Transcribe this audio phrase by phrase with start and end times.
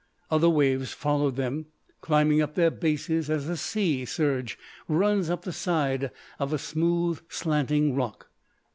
[0.31, 1.67] Other waves followed them,
[2.01, 7.19] climbing up their bases as a sea surge runs up the side of a smooth,
[7.29, 8.27] slanting rock.